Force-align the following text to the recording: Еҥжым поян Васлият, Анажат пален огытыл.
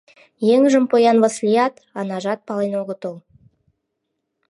Еҥжым 0.53 0.85
поян 0.91 1.17
Васлият, 1.23 1.75
Анажат 1.99 2.39
пален 2.47 2.73
огытыл. 2.81 3.15